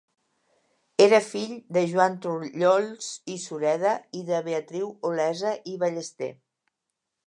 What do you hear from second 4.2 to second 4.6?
i de